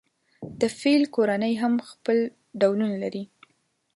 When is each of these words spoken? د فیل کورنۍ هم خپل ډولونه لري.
د 0.59 0.61
فیل 0.79 1.03
کورنۍ 1.15 1.53
هم 1.61 1.73
خپل 1.89 2.17
ډولونه 2.59 2.95
لري. 3.03 3.23